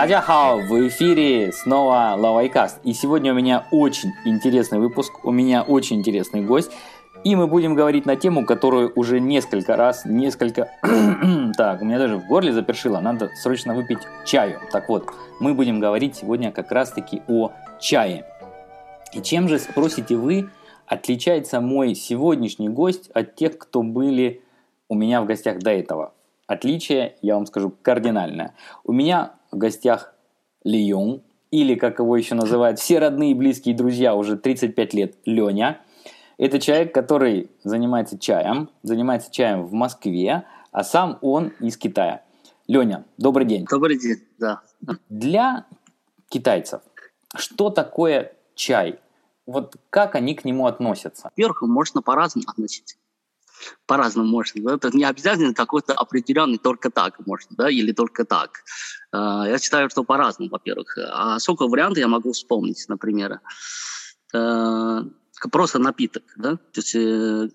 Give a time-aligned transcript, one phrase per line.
[0.00, 2.80] Тадяхао, в эфире снова Лавайкаст.
[2.84, 6.72] И сегодня у меня очень интересный выпуск, у меня очень интересный гость.
[7.22, 10.70] И мы будем говорить на тему, которую уже несколько раз, несколько...
[11.54, 14.60] так, у меня даже в горле запершило, надо срочно выпить чаю.
[14.72, 15.06] Так вот,
[15.38, 18.24] мы будем говорить сегодня как раз-таки о чае.
[19.12, 20.48] И чем же, спросите вы,
[20.86, 24.40] отличается мой сегодняшний гость от тех, кто были
[24.88, 26.14] у меня в гостях до этого?
[26.46, 28.54] Отличие, я вам скажу, кардинальное.
[28.82, 30.14] У меня в гостях
[30.64, 30.94] Ли
[31.50, 35.80] или, как его еще называют, все родные и близкие друзья уже 35 лет, Леня.
[36.38, 42.22] Это человек, который занимается чаем, занимается чаем в Москве, а сам он из Китая.
[42.68, 43.66] Леня, добрый день.
[43.68, 44.60] Добрый день, да.
[45.08, 45.66] Для
[46.28, 46.82] китайцев,
[47.34, 49.00] что такое чай?
[49.44, 51.24] Вот как они к нему относятся?
[51.24, 52.96] Во-первых, можно по-разному относиться
[53.86, 54.62] по-разному можно.
[54.62, 54.74] Да?
[54.74, 58.62] Это не обязательно какой-то определенный только так можно, да, или только так.
[59.12, 60.96] А, я считаю, что по-разному, во-первых.
[60.98, 63.40] А сколько вариантов я могу вспомнить, например.
[64.34, 65.02] А,
[65.50, 67.48] просто напиток, да, то есть э,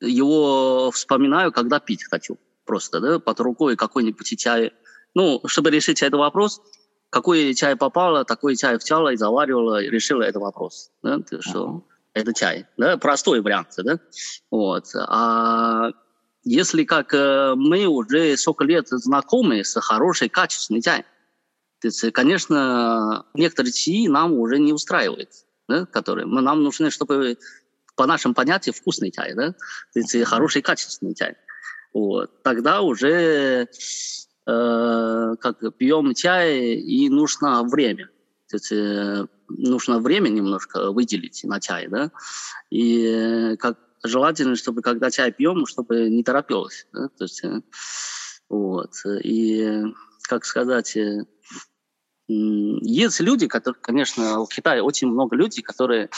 [0.00, 4.72] его вспоминаю, когда пить хочу, просто, да, под рукой какой-нибудь чай.
[5.14, 6.60] Ну, чтобы решить этот вопрос,
[7.10, 10.90] какой чай попало, такой чай втяла и заваривала, и решила этот вопрос.
[11.02, 13.98] Да, что это чай, да, простой вариант, да,
[14.50, 14.86] вот.
[14.94, 15.90] А
[16.44, 21.04] если как э, мы уже сколько лет знакомы с хорошей, качественной чай,
[21.80, 25.30] то есть, конечно, некоторые чаи нам уже не устраивают,
[25.68, 27.38] да, которые мы, нам нужны, чтобы
[27.96, 31.36] по нашим понятиям вкусный чай, да, то есть хороший, качественный чай.
[31.92, 32.42] Вот.
[32.42, 33.68] Тогда уже
[34.46, 38.08] э, как пьем чай и нужно время.
[38.48, 42.10] То есть, э, нужно время немножко выделить на чай, да,
[42.70, 47.08] и как желательно, чтобы когда чай пьем, чтобы не торопилось, да?
[47.08, 47.60] то есть э,
[48.48, 49.84] вот и
[50.22, 51.24] как сказать, э,
[52.28, 56.08] есть люди, которые, конечно, в Китае очень много людей, которые, э,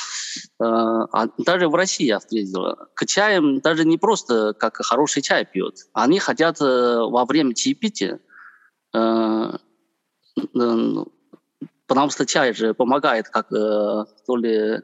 [0.61, 5.77] а даже в России я встретила, к чаям даже не просто как хороший чай пьют,
[5.93, 8.21] они хотят во время чаепития
[11.87, 14.83] потому что чай же помогает, как то ли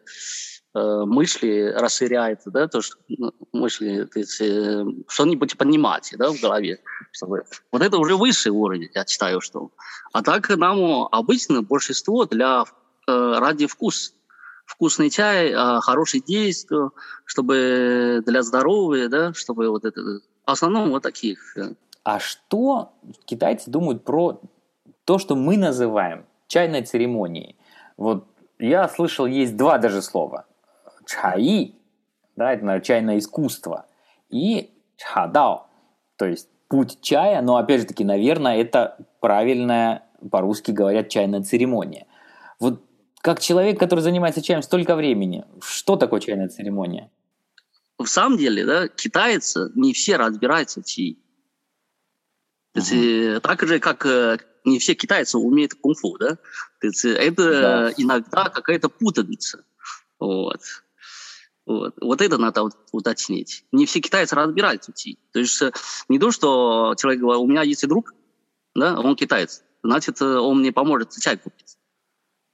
[0.74, 6.80] мысли расширяет, да, то, что ну, мысли, то есть, э, что-нибудь понимать, да, в голове.
[7.10, 7.44] Чтобы...
[7.72, 9.70] Вот это уже высший уровень, я считаю, что.
[10.12, 12.64] А так нам обычно большинство для
[13.06, 14.14] э, ради вкус.
[14.64, 16.90] Вкусный чай, э, хорошие действия,
[17.24, 20.00] чтобы для здоровья, да, чтобы вот это...
[20.46, 21.56] В основном вот таких.
[22.04, 22.92] А что
[23.24, 24.40] китайцы думают про
[25.04, 27.56] то, что мы называем чайной церемонии.
[27.96, 28.26] Вот
[28.58, 30.46] я слышал, есть два даже слова.
[31.10, 31.74] Чаи,
[32.36, 33.86] да, это, наверное, чайное искусство,
[34.28, 35.66] и чадао,
[36.16, 42.06] то есть путь чая, но опять же таки, наверное, это правильная, по-русски говорят, чайная церемония.
[42.60, 42.84] Вот
[43.22, 47.10] как человек, который занимается чаем столько времени, что такое чайная церемония?
[47.98, 51.18] В самом деле, да, китайцы не все разбираются в чаи.
[52.74, 53.40] Uh-huh.
[53.40, 56.36] Так же, как э, не все китайцы умеют кунг-фу, да?
[56.80, 57.92] То есть это да.
[57.96, 59.64] иногда какая-то путаница.
[60.20, 60.60] Вот.
[61.66, 61.94] Вот.
[62.00, 63.64] вот это надо уточнить.
[63.72, 65.18] Не все китайцы разбираются в ти.
[65.32, 65.72] То есть э,
[66.08, 68.14] не то, что человек говорит, у меня есть друг,
[68.74, 71.76] да, он китаец, значит, э, он мне поможет чай купить.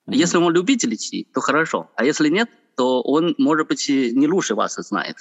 [0.06, 0.14] Mm-hmm.
[0.16, 1.90] Если он любитель ти, то хорошо.
[1.96, 5.16] А если нет, то он, может быть, не лучше вас знает.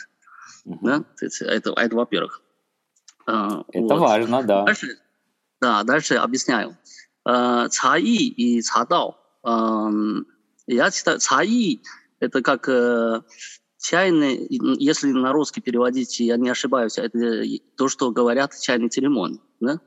[0.66, 0.78] Mm-hmm.
[0.82, 1.04] Да?
[1.48, 2.42] Это, это во-первых.
[3.28, 4.00] А, это вот.
[4.00, 4.64] важно, да.
[4.64, 4.88] Дальше,
[5.62, 6.78] да, дальше объясняю.
[7.28, 9.16] Э, цаи и цадао.
[9.44, 9.90] Э,
[10.68, 11.82] я считаю, цаи–
[12.20, 12.68] это как
[13.86, 14.48] э, чайный,
[14.80, 17.44] если на русский переводить, я не ошибаюсь, это
[17.76, 19.42] то, что говорят чайный церемонии.
[19.60, 19.80] Да?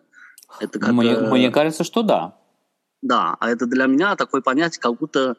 [0.61, 2.39] Это как, мне, э, мне кажется, что да.
[3.03, 5.37] Да, а это для меня такое понятие, как будто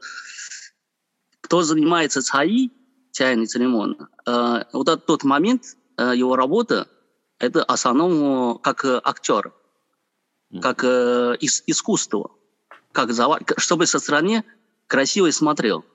[1.41, 2.69] кто занимается цаи,
[3.11, 5.63] чайной церемонией, э, вот этот тот момент,
[5.97, 6.87] э, его работа,
[7.39, 9.53] это основном как актер
[10.61, 12.31] как э, ис- искусство,
[12.91, 14.43] как зава- чтобы со стороны
[14.87, 15.85] красиво смотрел.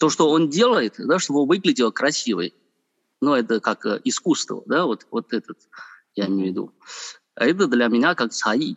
[0.00, 2.54] То, что он делает, да, чтобы он выглядел красивый,
[3.20, 5.58] ну, это как э, искусство, да, вот, вот этот,
[6.14, 6.74] я имею в виду.
[7.34, 8.76] А это для меня как цаи.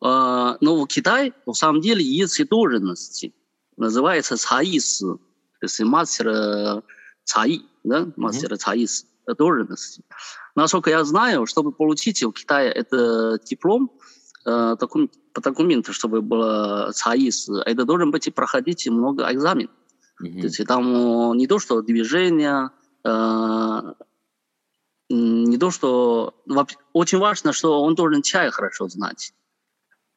[0.00, 3.34] А, но в Китае, в самом деле, есть и должности.
[3.76, 5.18] Называется цаис, то
[5.60, 6.82] есть мастер э,
[7.24, 8.56] цаи, да, мастер mm-hmm.
[8.56, 9.06] цаис
[9.36, 10.04] должности.
[10.54, 13.92] Насколько я знаю, чтобы получить в Китае это диплом,
[14.46, 14.76] э,
[15.34, 19.68] по документу, чтобы было ЦАИС, это должен быть проходить много экзамен.
[20.24, 20.40] Mm-hmm.
[20.40, 22.70] То есть там не то, что движение,
[23.04, 23.80] э,
[25.10, 26.34] не то, что...
[26.92, 29.34] Очень важно, что он должен чай хорошо знать.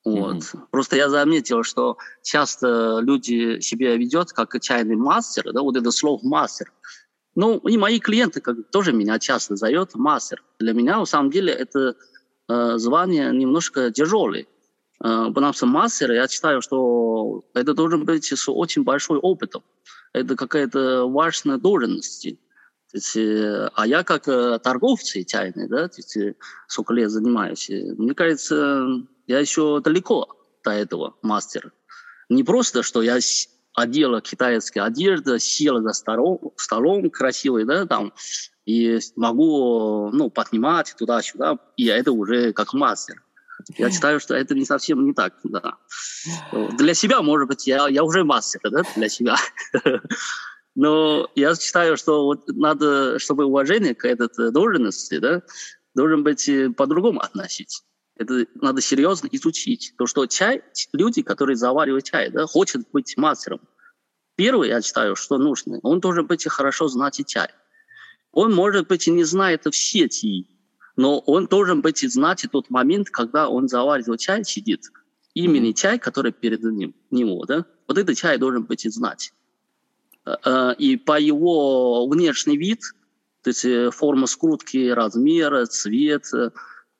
[0.06, 0.38] Вот.
[0.38, 0.60] Mm-hmm.
[0.72, 6.20] Просто я заметил, что часто люди себя ведут как чайный мастер, да, вот это слово
[6.24, 6.72] мастер.
[7.36, 10.44] Ну, и мои клиенты как, тоже меня часто зовут мастер.
[10.60, 11.96] Для меня, на самом деле, это
[12.48, 14.48] э, звание немножко тяжелое.
[15.04, 19.64] Э, потому что мастер, я считаю, что это должен быть с очень большой опытом.
[20.18, 22.28] Это какая-то важная должность.
[23.16, 26.36] Э, а я как э, торговцы чайный, да, есть, э,
[26.68, 28.88] сколько лет занимаюсь, мне кажется,
[29.28, 30.28] я еще далеко
[30.64, 31.72] до этого мастера.
[32.30, 33.20] Не просто, что я
[33.74, 38.14] одела китайская одежда, села за столом, столом красивый, да, там,
[38.66, 43.22] и могу, ну, поднимать туда-сюда, и это уже как мастер.
[43.78, 45.78] Я считаю, что это не совсем не так, да.
[46.78, 49.36] Для себя, может быть, я, я уже мастер, да, для себя.
[50.76, 55.42] Но я считаю, что вот надо, чтобы уважение к этой должности, да,
[55.96, 57.82] должен быть по-другому относить.
[58.16, 59.94] Это надо серьезно изучить.
[59.98, 60.64] То, что чай,
[60.94, 63.62] люди, которые заваривают чай, да, хотят быть мастером.
[64.36, 67.50] Первое, я считаю, что нужно, он должен быть хорошо знать чай.
[68.32, 70.48] Он, может быть, не знает все чаи,
[70.98, 74.92] но он должен быть и знать и тот момент, когда он заваривает чай, сидит.
[75.36, 79.32] Именно чай, который перед ним, него, да, вот этот чай должен быть и знать.
[80.26, 82.82] Э, э, и по его внешний вид,
[83.44, 86.26] то есть э, форма скрутки, размер, цвет,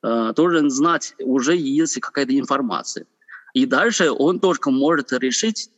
[0.00, 3.04] должен знать, уже есть какая-то информация.
[3.52, 5.70] И дальше он только может решить,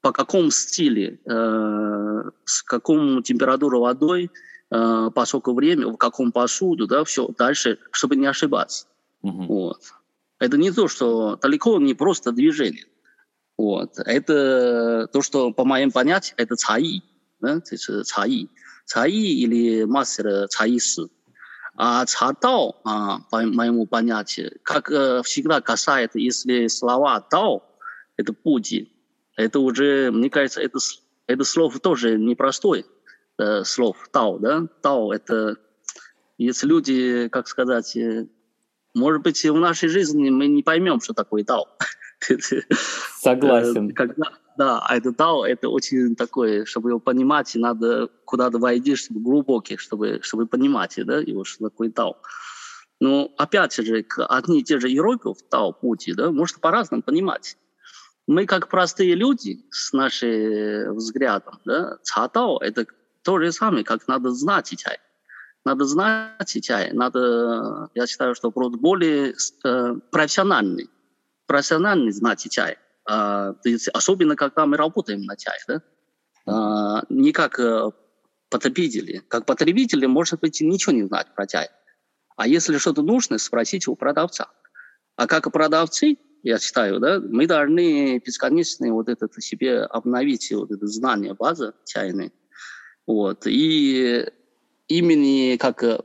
[0.00, 4.30] по какому стиле, с какому температурой водой,
[4.70, 8.86] э, поскольку время, в каком посуду, да, все дальше, чтобы не ошибаться.
[9.22, 9.44] Угу.
[9.44, 9.80] Вот.
[10.38, 12.86] Это не то, что далеко не просто движение.
[13.58, 13.98] Вот.
[13.98, 17.02] Это то, что, по моим понятиям, это цаи.
[17.40, 17.56] Да?
[17.56, 18.48] Это цаи.
[18.86, 21.08] Цаи или мастер цаисы.
[21.76, 27.62] А цадао, а, по моему понятию, как э, всегда касается, если слова дао,
[28.16, 28.92] это пути,
[29.36, 30.78] это уже, мне кажется, это,
[31.26, 32.84] это слово тоже непростое
[33.40, 34.66] э, слов Тао, да?
[34.82, 35.56] Тао– это,
[36.38, 38.26] если люди, как сказать, э,
[38.94, 41.66] может быть, в нашей жизни мы не поймем, что такое Тао.
[43.20, 43.90] Согласен.
[43.90, 48.96] Э, когда, да, а это Тао, это очень такое, чтобы его понимать, надо куда-то войти,
[48.96, 52.16] чтобы глубокий, чтобы, чтобы понимать, да, его, что такое Тао.
[53.00, 57.56] Но опять же, одни и те же иероглифов Тао пути, да, можно по-разному понимать.
[58.26, 62.86] Мы, как простые люди, с нашим взглядом, да, Цадао– это
[63.22, 64.98] то же самое, как надо знать чай.
[65.64, 69.34] Надо знать чай, надо, я считаю, что просто более
[69.64, 70.88] э, профессиональный,
[71.46, 72.78] профессиональный знать чай.
[73.10, 73.52] Э,
[73.92, 75.82] особенно, когда мы работаем на чай, да?
[76.46, 77.90] Э, не как э,
[78.48, 79.22] потребители.
[79.28, 81.68] Как потребители, может быть, ничего не знать про чай.
[82.36, 84.48] А если что-то нужно, спросить у продавца.
[85.16, 90.86] А как продавцы, я считаю, да, мы должны бесконечно вот это себе обновить вот это
[90.86, 92.32] знание, база чайной.
[93.10, 93.44] Вот.
[93.46, 94.24] И
[94.86, 95.98] именно как э,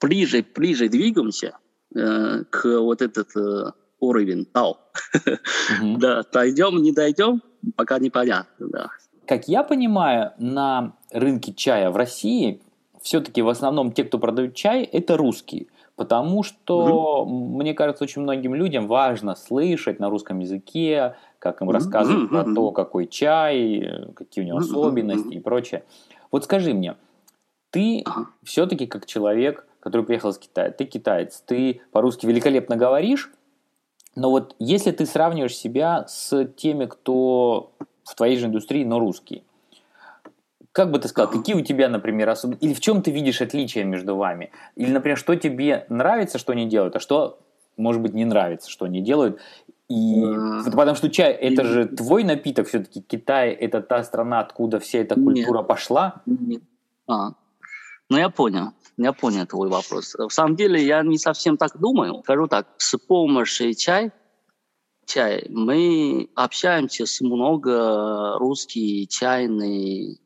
[0.00, 1.56] ближе, ближе двигаемся
[1.94, 4.78] э, к вот этот э, уровень тау.
[5.14, 5.98] Угу.
[5.98, 7.42] да, дойдем, не дойдем,
[7.76, 8.88] пока непонятно, да.
[9.24, 12.60] Как я понимаю, на рынке чая в России
[13.00, 15.68] все-таки в основном те, кто продают чай, это русские.
[15.94, 21.70] Потому что, mm мне кажется, очень многим людям важно слышать на русском языке, как им
[21.70, 25.84] рассказывают mm про то, какой чай, какие у него особенности и прочее.
[26.32, 26.96] Вот скажи мне,
[27.70, 28.26] ты ага.
[28.42, 33.30] все-таки как человек, который приехал из Китая, ты китаец, ты по-русски великолепно говоришь,
[34.16, 37.72] но вот если ты сравниваешь себя с теми, кто
[38.04, 39.42] в твоей же индустрии, но русские,
[40.72, 43.84] как бы ты сказал, какие у тебя, например, особенности, или в чем ты видишь отличия
[43.84, 44.50] между вами?
[44.74, 47.38] Или, например, что тебе нравится, что они делают, а что,
[47.76, 49.38] может быть, не нравится, что они делают?
[49.92, 54.80] И а, потому что чай это же твой напиток, все-таки Китай это та страна, откуда
[54.80, 55.66] вся эта культура Нет.
[55.68, 56.22] пошла.
[56.24, 56.62] Нет.
[57.06, 57.32] А.
[58.08, 60.14] Ну я понял, я понял твой вопрос.
[60.14, 62.20] В самом деле я не совсем так думаю.
[62.22, 64.12] Скажу так, с помощью чай,
[65.04, 70.16] чай мы общаемся с много русские чайные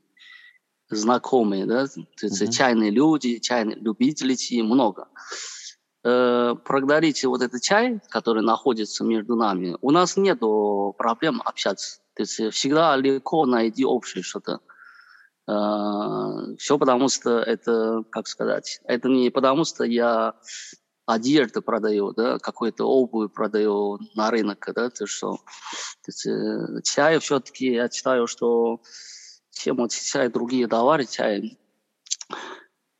[0.88, 2.52] знакомые, да, то есть mm-hmm.
[2.52, 5.08] чайные люди, чайные любители, много
[6.06, 10.40] э, вот этот чай, который находится между нами, у нас нет
[10.96, 11.98] проблем общаться.
[12.14, 14.60] То есть всегда легко найти общее что-то.
[15.48, 20.34] Э, все потому что это, как сказать, это не потому что я
[21.06, 27.18] одежду продаю, да, какую-то обувь продаю на рынок, да, то что то есть, э, чай
[27.20, 28.80] все-таки я считаю, что
[29.50, 31.58] чем чай другие товары, чай.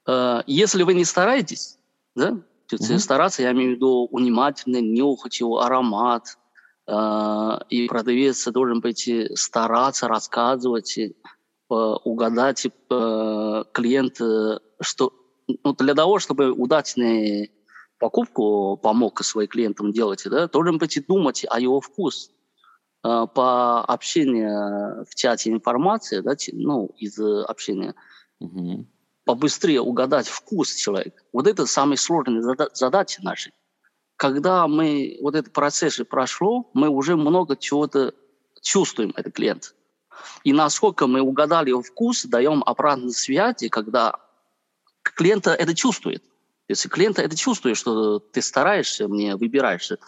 [0.06, 1.78] Э, если вы не стараетесь,
[2.14, 2.98] да, То есть mm-hmm.
[2.98, 6.36] стараться, я имею в виду внимательно нюхать его аромат,
[6.88, 11.10] э, и продавец должен быть стараться рассказывать, э,
[11.68, 15.12] угадать э, клиента, что
[15.62, 17.50] ну, для того, чтобы удачную
[17.98, 22.30] покупку помог своим клиентам делать, да, должен быть думать о его вкус.
[23.04, 27.94] Э, по общению в чате информации, да, ну, из общения,
[28.42, 28.86] mm-hmm
[29.26, 31.20] побыстрее угадать вкус человека.
[31.32, 33.50] Вот это самая сложная задача наша.
[34.16, 38.14] Когда мы вот этот процесс прошло, мы уже много чего-то
[38.62, 39.74] чувствуем, этот клиент.
[40.44, 44.14] И насколько мы угадали его вкус, даем обратную связь, когда
[45.02, 46.22] клиента это чувствует.
[46.68, 49.98] Если клиента это чувствует, что ты стараешься, мне выбираешься,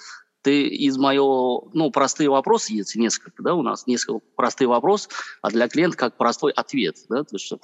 [0.43, 5.51] ты из моего, ну, простые вопросы есть несколько, да, у нас несколько простых вопросов, а
[5.51, 7.59] для клиента как простой ответ, да, то Э,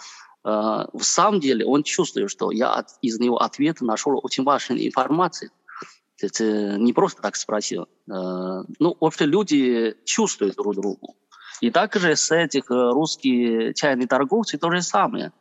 [0.45, 5.51] в самом деле он чувствует, что я от, из него ответа нашел очень важную информацию.
[6.21, 7.85] Это не просто так спросил.
[8.11, 11.09] Э, ну, вообще люди чувствуют друг друга.
[11.61, 15.33] И также с этих э, русские чайные торговцы то же самое.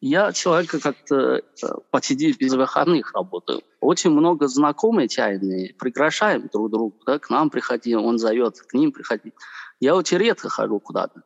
[0.00, 1.42] Я человек как-то
[1.90, 3.62] почти без выходных работаю.
[3.80, 6.96] Очень много знакомые чайные приглашаем друг друга.
[7.06, 9.32] Да, к нам приходи, он зовет, к ним приходи.
[9.80, 11.22] Я очень редко хожу куда-то.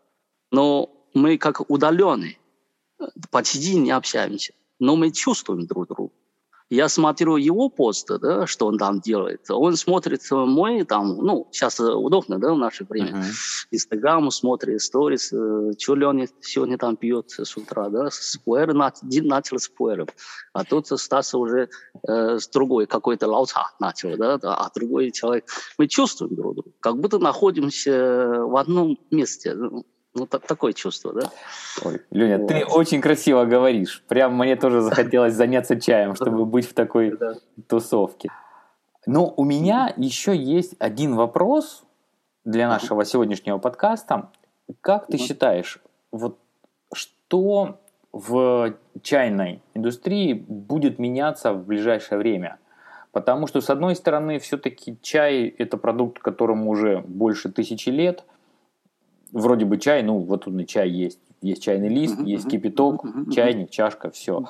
[0.52, 2.38] Но мы как удаленные
[3.30, 6.12] почти не общаемся, но мы чувствуем друг друга.
[6.70, 9.50] Я смотрю его пост, да, что он там делает.
[9.50, 13.24] Он смотрит мой там, ну, сейчас удобно, да, в наше время.
[13.70, 14.30] Инстаграм uh-huh.
[14.30, 19.68] смотрит, сторис, э, что Леня сегодня там пьет с утра, да, с пуэр, начал с
[19.68, 20.08] пуэром.
[20.52, 21.70] А тут Стас уже
[22.06, 25.46] э, с другой какой-то лауца начал, да, да, а другой человек.
[25.78, 29.56] Мы чувствуем друг друга, как будто находимся в одном месте.
[30.18, 31.30] Ну, так, такое чувство, да?
[31.84, 32.48] Ой, Леня, вот.
[32.48, 34.02] ты очень красиво говоришь.
[34.08, 37.16] Прям мне тоже захотелось заняться чаем, чтобы быть в такой
[37.68, 38.30] тусовке.
[39.06, 41.84] Но у меня еще есть один вопрос
[42.44, 44.30] для нашего сегодняшнего подкаста.
[44.80, 45.78] Как ты считаешь,
[46.10, 46.38] вот
[46.92, 47.78] что
[48.12, 52.58] в чайной индустрии будет меняться в ближайшее время?
[53.12, 58.24] Потому что, с одной стороны, все-таки чай– это продукт, которому уже больше тысячи лет–
[59.32, 64.10] вроде бы чай, ну вот тут чай есть, есть чайный лист, есть кипяток, чайник, чашка,
[64.10, 64.44] все.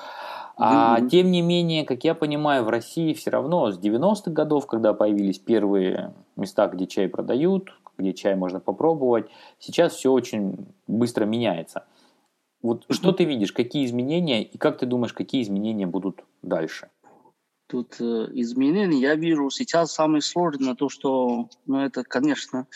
[0.61, 4.93] А тем не менее, как я понимаю, в России все равно с 90-х годов, когда
[4.93, 11.85] появились первые места, где чай продают, где чай можно попробовать, сейчас все очень быстро меняется.
[12.61, 16.89] Вот что ты видишь, какие изменения, и как ты думаешь, какие изменения будут дальше?
[17.67, 22.67] Тут э, изменения я вижу сейчас самое сложное, то, что, ну, это, конечно,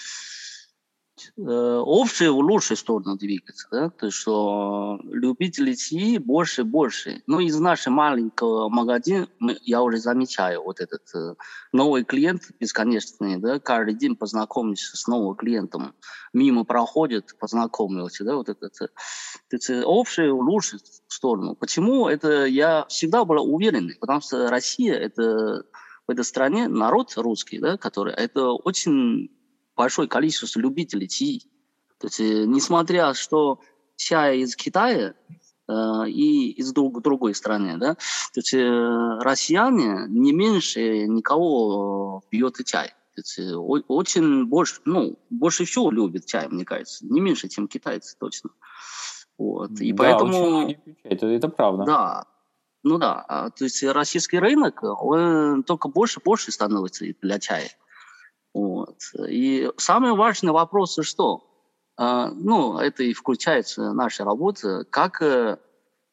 [1.38, 7.22] общее в лучшую сторону двигаться, да, то есть что любители чаи больше и больше.
[7.27, 9.27] Ну, из нашего маленького магазина
[9.62, 11.36] я уже замечаю вот этот э,
[11.72, 15.93] новый клиент бесконечный, да, каждый день познакомишься с новым клиентом,
[16.34, 18.88] мимо проходит, познакомился, да, вот этот, э,
[19.51, 21.55] это общее в лучшую сторону.
[21.55, 22.08] Почему?
[22.08, 25.63] Это я всегда был уверен, потому что Россия это
[26.08, 29.29] в этой стране народ русский, да, который это очень
[29.75, 31.42] большое количество любителей чаи.
[32.00, 33.60] То есть, э, несмотря что
[33.96, 35.13] чай из Китая
[35.68, 35.74] э,
[36.08, 42.89] и из друг, другой страны, да, то есть э, россияне не меньше никого пьет чай.
[43.15, 47.68] То есть, э, очень больше, ну, больше всего любят чай, мне кажется, не меньше, чем
[47.68, 48.50] китайцы точно.
[49.38, 49.72] Вот.
[49.80, 50.75] И да, поэтому...
[51.03, 51.86] Это, это правда.
[51.86, 52.25] Да,
[52.84, 57.70] ну да, а, то есть российский рынок, он только больше и больше становится для чая.
[58.53, 59.00] Вот.
[59.27, 61.43] И самый важный вопрос что?
[61.95, 65.57] А, ну, это и включается наша работа, как, э,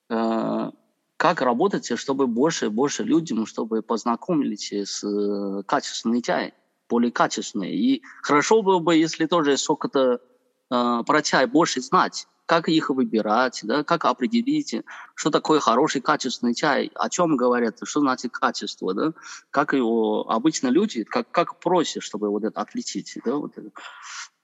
[0.09, 0.71] э,
[1.17, 6.53] как работать, чтобы больше и больше людям, чтобы познакомились с э, качественной чаем,
[6.89, 7.75] более качественной.
[7.75, 10.21] И хорошо было бы, если тоже сколько-то
[10.69, 14.75] про чай больше знать, как их выбирать, да, как определить,
[15.15, 19.13] что такое хороший качественный чай, о чем говорят, что значит качество, да,
[19.53, 23.71] как его обычно люди, как, как просят, чтобы вот это отличить, да, вот это.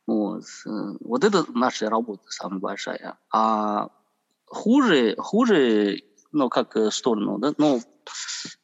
[0.07, 0.45] Вот.
[1.01, 3.19] вот это наша работа самая большая.
[3.33, 3.89] А
[4.47, 7.83] хуже, хуже, ну, как сторону, да, ну,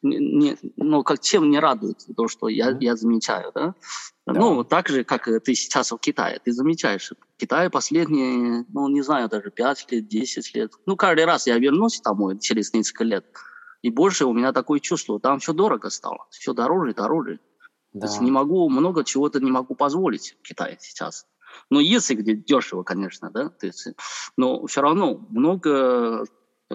[0.03, 3.75] не, ну, как чем не радует то, что я, я замечаю, да?
[4.27, 4.33] да.
[4.33, 9.03] Ну, так же, как ты сейчас в Китае, ты замечаешь, в Китае последние, ну, не
[9.03, 13.27] знаю, даже 5 лет, 10 лет, ну, каждый раз я вернусь домой через несколько лет,
[13.83, 17.41] и больше у меня такое чувство, там все дорого стало, все дороже и дороже.
[17.93, 18.01] Да.
[18.01, 21.27] То есть не могу, много чего-то не могу позволить в Китае сейчас.
[21.69, 23.89] Но если где дешево, конечно, да, то есть,
[24.37, 26.25] но все равно много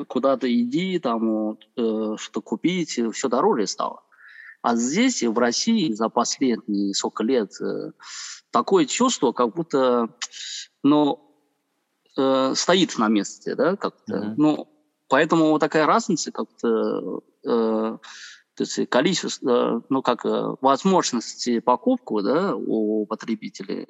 [0.05, 4.03] куда-то иди, там, э, что купить, все дороже стало.
[4.61, 7.91] А здесь, в России, за последние сколько лет, э,
[8.51, 10.09] такое чувство, как будто,
[10.83, 11.19] ну,
[12.17, 14.15] э, стоит на месте, да, как-то.
[14.15, 14.33] Mm-hmm.
[14.37, 14.67] Ну,
[15.07, 17.97] поэтому вот такая разница как-то, э,
[18.55, 23.87] то есть количество, э, ну, как э, возможности покупку, да, у потребителей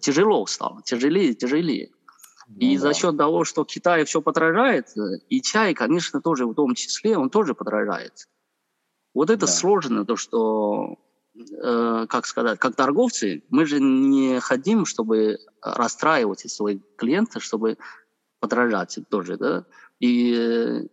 [0.00, 1.90] тяжело стало, тяжелее, тяжелее.
[2.48, 2.82] Ну, и да.
[2.82, 4.88] за счет того, что в Китае все подорожает,
[5.28, 8.28] и чай, конечно, тоже в том числе, он тоже подорожает.
[9.14, 9.52] Вот это да.
[9.52, 10.98] сложно, то, что,
[11.34, 17.78] э, как сказать, как торговцы, мы же не хотим, чтобы расстраивать своих клиентов, чтобы
[18.38, 19.64] подорожать тоже, да.
[19.98, 20.88] И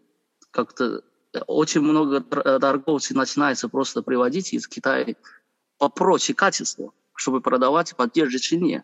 [0.51, 1.03] как-то
[1.47, 5.15] очень много торговцев начинается просто приводить из Китая
[5.77, 8.83] попроще качество, чтобы продавать по те же цене.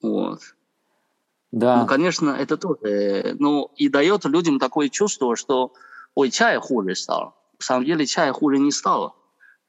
[0.00, 0.55] Вот.
[1.56, 1.80] Да.
[1.80, 5.72] Ну, конечно, это тоже, ну, и дает людям такое чувство, что,
[6.14, 7.34] ой, чай хуже стал.
[7.58, 9.14] На самом деле чай хуже не стало.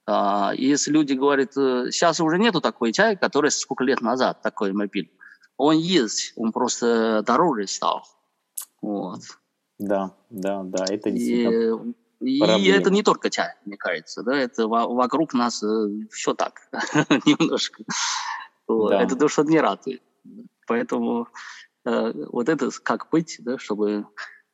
[0.06, 5.10] А, если люди говорят, сейчас уже нету такой чая, который сколько лет назад такой мобиль.
[5.56, 8.04] Он есть, он просто дороже стал.
[8.82, 9.22] Вот.
[9.80, 14.68] Да, да, да, это действительно и, и это не только чай, мне кажется, да, это
[14.68, 16.68] вокруг нас э, все так,
[17.26, 17.84] немножко.
[18.68, 19.04] Да.
[19.04, 20.02] Это то, что не радует.
[20.68, 21.30] Поэтому
[21.88, 24.06] Э, вот это как быть, да, чтобы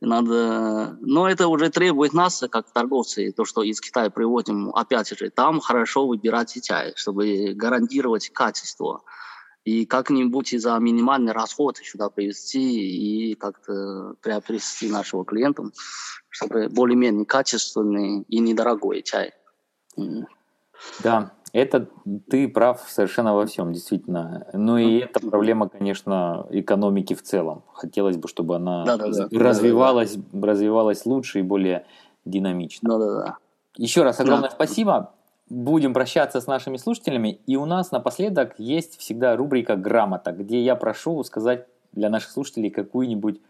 [0.02, 0.98] надо...
[1.02, 5.60] Но это уже требует нас, как торговцы, то, что из Китая приводим, опять же, там
[5.60, 9.02] хорошо выбирать чай, чтобы гарантировать качество.
[9.64, 15.72] И как-нибудь за минимальный расход сюда привезти и как-то приобрести нашего клиентам,
[16.30, 19.32] чтобы более-менее качественный и недорогой чай.
[21.02, 21.88] Да, это
[22.30, 24.48] ты прав совершенно во всем, действительно.
[24.54, 27.64] Ну и это проблема, конечно, экономики в целом.
[27.74, 29.28] Хотелось бы, чтобы она да, да, да.
[29.32, 31.86] развивалась, развивалась лучше и более
[32.26, 32.90] динамично.
[32.90, 33.38] Да, да, да.
[33.78, 34.56] Еще раз огромное да.
[34.56, 35.14] спасибо.
[35.48, 37.40] Будем прощаться с нашими слушателями.
[37.46, 42.72] И у нас напоследок есть всегда рубрика «Грамота», где я прошу сказать для наших слушателей
[42.72, 43.42] какую-нибудь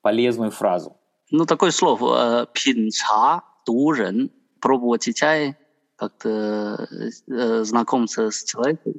[0.00, 0.96] полезную фразу.
[1.30, 5.56] Ну, такое слово «пинча», «дурен», «пробовать чай»,
[6.02, 6.88] как-то
[7.28, 8.94] э, знакомиться с человеком.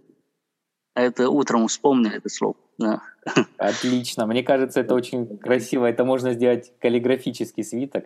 [0.96, 2.56] Это утром вспомнил это слово.
[2.78, 3.02] Да.
[3.58, 4.26] Отлично.
[4.26, 5.86] Мне кажется, это очень красиво.
[5.86, 8.06] Это можно сделать каллиграфический свиток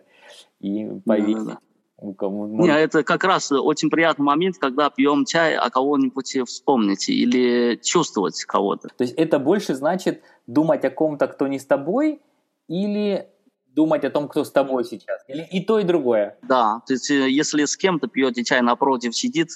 [0.60, 1.36] и повесить.
[1.36, 1.58] Да, да,
[1.98, 2.66] У кого может...
[2.66, 8.42] Не, это как раз очень приятный момент, когда пьем чай, а кого-нибудь вспомните или чувствовать
[8.44, 8.88] кого-то.
[8.88, 12.20] То есть это больше значит думать о ком-то, кто не с тобой,
[12.68, 13.28] или
[13.74, 15.22] думать о том, кто с тобой сейчас?
[15.28, 16.36] Или и то, и другое?
[16.42, 19.50] Да, то есть э, если с кем-то пьете чай напротив сидит,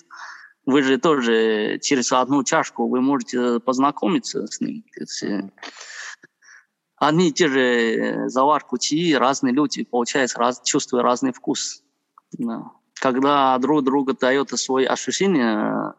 [0.65, 4.85] вы же тоже через одну чашку вы можете познакомиться с ним.
[4.95, 5.51] То есть, э,
[6.97, 11.83] одни и те же э, заварку чаи, разные люди, получается, раз, чувствуя разный вкус.
[12.33, 12.71] Да.
[12.95, 15.95] Когда друг другу дает свои ощущения,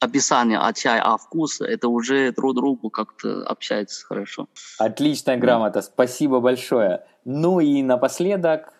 [0.00, 4.48] описание от чая, а вкус, это уже друг другу как-то общается хорошо.
[4.78, 7.04] Отличная грамота, спасибо большое.
[7.24, 8.72] Ну и напоследок,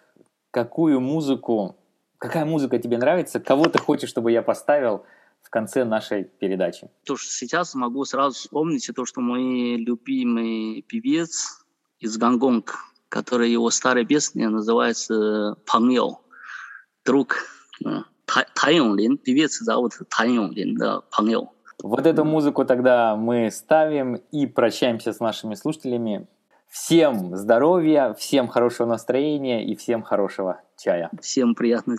[0.51, 1.77] какую музыку,
[2.19, 5.05] какая музыка тебе нравится, кого ты хочешь, чтобы я поставил
[5.43, 6.91] в конце нашей передачи?
[7.05, 11.65] То, что сейчас могу сразу вспомнить, то, что мой любимый певец
[11.99, 12.73] из Гонконга,
[13.11, 16.23] который его старая песня называется «Паньо»,
[17.05, 17.47] друг.
[18.55, 21.53] Тан Йонглин, певец зовут Тан Йонглин, да, Паньо.
[21.83, 26.27] Вот эту музыку тогда мы ставим и прощаемся с нашими слушателями.
[26.69, 31.11] Всем здоровья, всем хорошего настроения и всем хорошего чая.
[31.21, 31.99] Всем приятного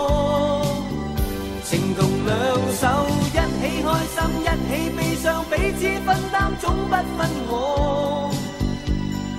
[5.51, 8.31] 彼此分担，总不分我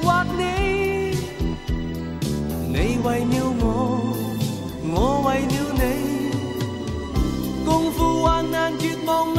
[0.03, 0.41] 或你。
[2.69, 3.65] 你为了我，
[4.93, 5.83] 我为了你，
[7.65, 9.39] 共赴患难，绝望里，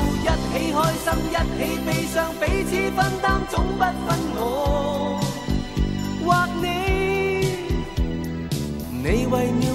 [0.53, 4.39] 一起开心，一起悲伤，彼此分担，总不分我
[6.25, 6.27] 或
[6.61, 6.65] 你。
[9.01, 9.70] 你为了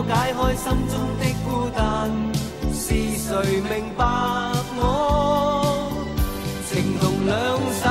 [0.00, 1.78] 我解开心中的孤单。
[2.72, 4.02] 是谁明白
[4.80, 4.80] 我？
[6.66, 7.36] 情同两
[7.82, 7.84] 手，